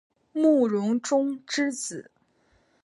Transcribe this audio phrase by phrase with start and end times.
[0.33, 2.09] 慕容忠之子。